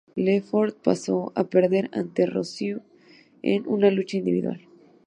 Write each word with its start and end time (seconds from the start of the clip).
Lefort 0.15 0.77
pasó 0.81 1.31
a 1.35 1.43
perder 1.43 1.91
ante 1.93 2.25
Rusev 2.25 2.79
en 3.43 3.67
una 3.67 3.91
lucha 3.91 4.17
individual. 4.17 4.61